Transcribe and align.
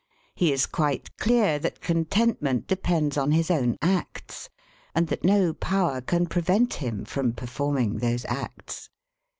He 0.33 0.51
is 0.51 0.65
quite 0.65 1.15
clear 1.17 1.59
that 1.59 1.79
contentment 1.79 2.65
depends 2.65 3.17
on 3.19 3.29
his 3.33 3.51
own 3.51 3.77
acts, 3.83 4.49
and 4.95 5.05
that 5.09 5.23
no 5.23 5.53
power 5.53 6.01
can 6.01 6.25
prevent 6.25 6.73
him 6.73 7.05
from 7.05 7.33
performing 7.33 7.99
those 7.99 8.25
acts. 8.25 8.89